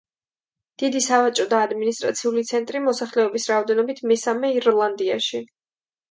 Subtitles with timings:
[0.83, 5.43] დიდი სავაჭრო და ადმინისტრაციული ცენტრი, მოსახლეობის რაოდენობით მესამე ირლანდიაში.